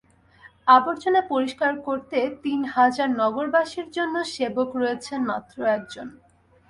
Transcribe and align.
আবর্জনা 0.67 1.21
পরিষ্কার 1.31 1.73
করতে 1.87 2.17
তিন 2.43 2.59
হাজার 2.75 3.09
নগরবাসীর 3.21 3.87
জন্য 3.91 4.15
সেবক 4.33 4.69
রয়েছেন 4.75 5.19
মাত্র 5.31 5.55
একজন। 5.75 6.07